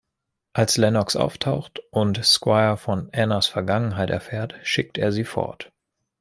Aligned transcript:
Als 0.53 0.77
Lennox 0.77 1.15
auftaucht 1.15 1.79
und 1.91 2.25
Squire 2.25 2.75
von 2.77 3.11
Annas 3.13 3.45
Vergangenheit 3.45 4.09
erfährt, 4.09 4.55
schickt 4.63 4.97
er 4.97 5.11
sie 5.11 5.23
fort. 5.25 5.71